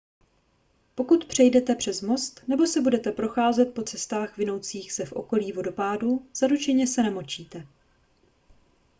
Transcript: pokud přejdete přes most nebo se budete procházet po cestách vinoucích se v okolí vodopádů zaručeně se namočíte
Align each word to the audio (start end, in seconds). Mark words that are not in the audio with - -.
pokud 0.95 1.25
přejdete 1.25 1.75
přes 1.75 2.01
most 2.01 2.41
nebo 2.47 2.67
se 2.67 2.81
budete 2.81 3.11
procházet 3.11 3.73
po 3.73 3.83
cestách 3.83 4.37
vinoucích 4.37 4.91
se 4.91 5.05
v 5.05 5.11
okolí 5.13 5.51
vodopádů 5.51 6.25
zaručeně 6.35 6.87
se 6.87 7.03
namočíte 7.03 7.67